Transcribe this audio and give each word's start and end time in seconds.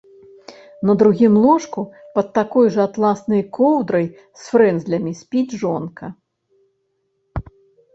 На 0.89 0.95
другім 1.01 1.33
ложку 1.43 1.81
пад 2.15 2.33
такой 2.39 2.73
жа 2.77 2.81
атласнай 2.91 3.45
коўдрай 3.61 4.05
з 4.17 4.49
фрэнзлямі 4.51 5.11
спіць 5.25 5.57
жонка. 5.65 6.05